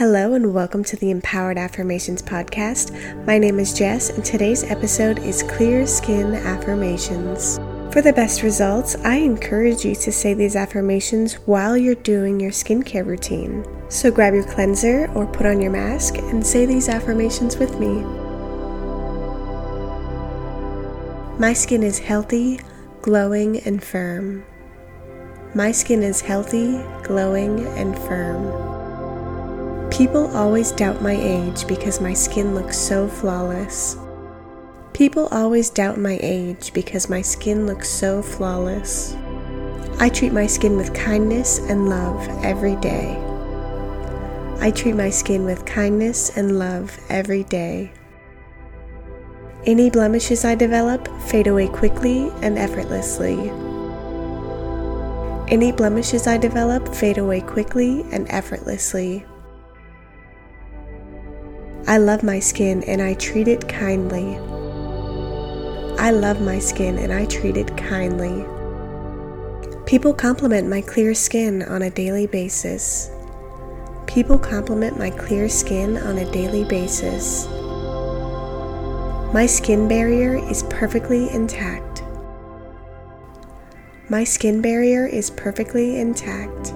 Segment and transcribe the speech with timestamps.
[0.00, 3.26] Hello, and welcome to the Empowered Affirmations podcast.
[3.26, 7.58] My name is Jess, and today's episode is Clear Skin Affirmations.
[7.92, 12.50] For the best results, I encourage you to say these affirmations while you're doing your
[12.50, 13.62] skincare routine.
[13.90, 18.00] So grab your cleanser or put on your mask and say these affirmations with me.
[21.38, 22.58] My skin is healthy,
[23.02, 24.46] glowing, and firm.
[25.54, 28.79] My skin is healthy, glowing, and firm.
[30.00, 33.98] People always doubt my age because my skin looks so flawless.
[34.94, 39.14] People always doubt my age because my skin looks so flawless.
[39.98, 43.14] I treat my skin with kindness and love every day.
[44.60, 47.92] I treat my skin with kindness and love every day.
[49.66, 53.50] Any blemishes I develop fade away quickly and effortlessly.
[55.52, 59.26] Any blemishes I develop fade away quickly and effortlessly.
[61.90, 64.36] I love my skin and I treat it kindly.
[65.98, 68.46] I love my skin and I treat it kindly.
[69.86, 73.10] People compliment my clear skin on a daily basis.
[74.06, 77.48] People compliment my clear skin on a daily basis.
[79.34, 82.04] My skin barrier is perfectly intact.
[84.08, 86.72] My skin barrier is perfectly intact.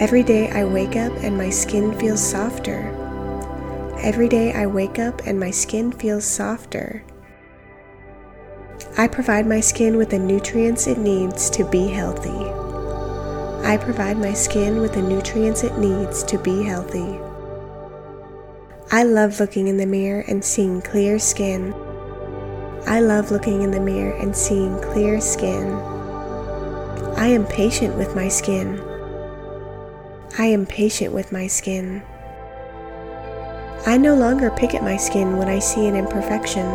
[0.00, 3.07] Every day I wake up and my skin feels softer.
[4.00, 7.02] Every day I wake up and my skin feels softer.
[8.96, 12.30] I provide my skin with the nutrients it needs to be healthy.
[13.66, 17.18] I provide my skin with the nutrients it needs to be healthy.
[18.92, 21.74] I love looking in the mirror and seeing clear skin.
[22.86, 25.72] I love looking in the mirror and seeing clear skin.
[27.16, 28.80] I am patient with my skin.
[30.38, 32.02] I am patient with my skin.
[33.88, 36.66] I no longer pick at my skin when I see an imperfection.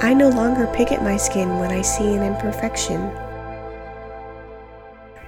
[0.00, 3.10] I no longer pick at my skin when I see an imperfection.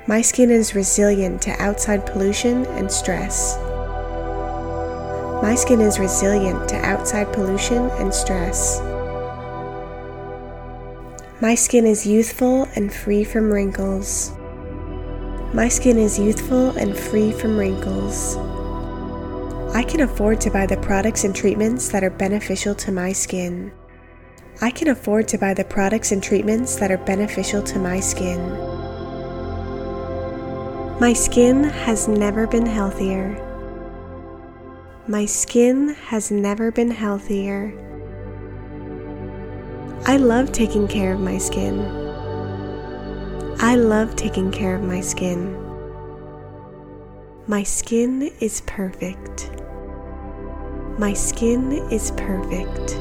[0.07, 3.59] My skin is resilient to outside pollution and stress.
[5.43, 8.79] My skin is resilient to outside pollution and stress.
[11.41, 14.31] My skin is youthful and free from wrinkles.
[15.53, 18.37] My skin is youthful and free from wrinkles.
[19.75, 23.73] I can afford to buy the products and treatments that are beneficial to my skin.
[24.61, 28.39] I can afford to buy the products and treatments that are beneficial to my skin.
[31.01, 33.37] My skin has never been healthier.
[35.09, 37.75] My skin has never been healthier.
[40.07, 41.81] I love taking care of my skin.
[43.59, 45.61] I love taking care of my skin.
[47.49, 49.51] My skin is perfect.
[50.99, 52.93] My skin is perfect.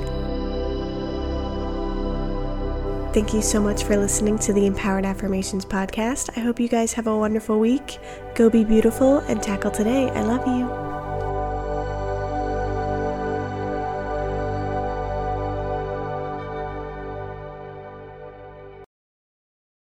[3.14, 6.36] Thank you so much for listening to the Empowered Affirmations podcast.
[6.36, 8.00] I hope you guys have a wonderful week.
[8.34, 10.10] Go be beautiful and tackle today.
[10.10, 10.93] I love you.